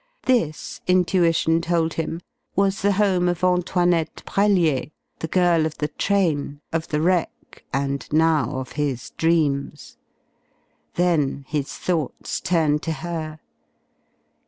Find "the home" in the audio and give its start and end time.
2.81-3.29